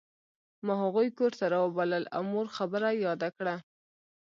ما 0.65 0.73
هغوی 0.83 1.07
کور 1.17 1.31
ته 1.39 1.45
راوبلل 1.53 2.03
او 2.15 2.21
مور 2.31 2.47
خبره 2.57 2.89
یاده 3.05 3.29
کړه 3.37 3.55